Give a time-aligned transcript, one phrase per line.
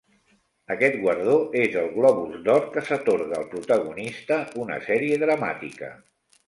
[0.75, 5.95] Aquest guardó és el Globus d'Or que s'atorga al protagonista una sèrie dramàtica.